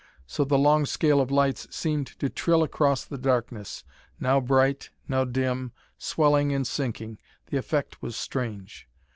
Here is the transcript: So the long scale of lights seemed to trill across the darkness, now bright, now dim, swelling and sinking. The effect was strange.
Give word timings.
So 0.25 0.43
the 0.43 0.57
long 0.57 0.87
scale 0.87 1.21
of 1.21 1.29
lights 1.29 1.67
seemed 1.69 2.07
to 2.17 2.27
trill 2.27 2.63
across 2.63 3.05
the 3.05 3.19
darkness, 3.19 3.83
now 4.19 4.39
bright, 4.41 4.89
now 5.07 5.25
dim, 5.25 5.73
swelling 5.99 6.51
and 6.51 6.65
sinking. 6.65 7.19
The 7.51 7.57
effect 7.57 8.01
was 8.01 8.15
strange. 8.15 8.87